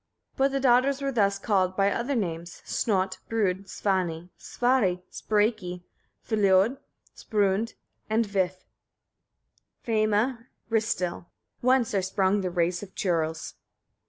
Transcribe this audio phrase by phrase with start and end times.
[0.35, 0.35] 22.
[0.35, 5.83] But [the daughters] were thus called, by other names: Snot, Brud, Svanni, Svarri, Sprakki,
[6.27, 6.79] Fliod,
[7.15, 7.75] Sprund,
[8.09, 8.65] and Vif,
[9.85, 11.27] Feima, Ristil;
[11.59, 13.53] whence are sprung the races of churls.